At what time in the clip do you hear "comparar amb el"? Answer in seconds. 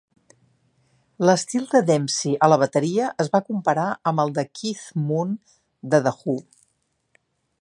3.51-4.35